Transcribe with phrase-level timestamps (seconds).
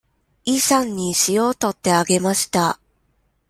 [0.45, 2.79] イさんに塩を取ってあげました。